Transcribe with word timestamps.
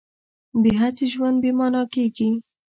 بې 0.61 0.71
هڅې 0.81 1.05
ژوند 1.13 1.37
بې 1.43 1.51
مانا 1.57 1.83
کېږي. 1.93 2.29